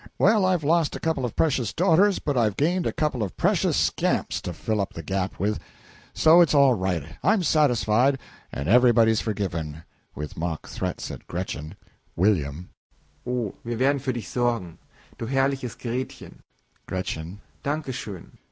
Well, 0.17 0.45
I've 0.45 0.63
lost 0.63 0.95
a 0.95 0.99
couple 0.99 1.25
of 1.25 1.35
precious 1.35 1.73
daughters, 1.73 2.17
but 2.17 2.35
I've 2.35 2.55
gained 2.57 2.87
a 2.87 2.91
couple 2.91 3.21
of 3.21 3.37
precious 3.37 3.77
scamps 3.77 4.41
to 4.41 4.51
fill 4.51 4.81
up 4.81 4.93
the 4.93 5.03
gap 5.03 5.37
with; 5.39 5.59
so 6.11 6.41
it's 6.41 6.55
all 6.55 6.73
right. 6.73 7.03
I'm 7.23 7.43
satisfied, 7.43 8.17
and 8.51 8.67
everybody's 8.67 9.21
forgiven 9.21 9.83
(With 10.15 10.35
mock 10.37 10.67
threats 10.67 11.11
at 11.11 11.27
Gretchen.) 11.27 11.75
W. 12.17 12.65
Oh, 13.27 13.53
wir 13.63 13.77
werden 13.77 13.99
fur 13.99 14.13
Dich 14.13 14.25
sorgen 14.27 14.79
dur 15.19 15.27
herrliches 15.27 15.77
Gretchen! 15.77 16.41
GR. 16.87 17.03
Danke 17.61 17.93
schon! 17.93 18.39